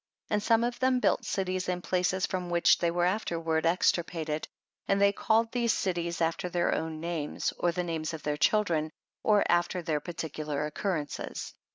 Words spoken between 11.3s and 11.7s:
b".